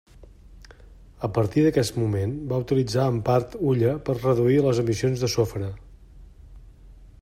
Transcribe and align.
A 1.27 1.29
partir 1.35 1.65
d'aquest 1.65 1.99
moment 2.03 2.33
va 2.53 2.59
utilitzar 2.65 3.05
en 3.15 3.21
part 3.29 3.55
hulla 3.67 3.95
per 4.09 4.19
reduir 4.25 4.59
les 4.69 4.85
emissions 4.87 5.27
de 5.27 5.35
sofre. 5.39 5.75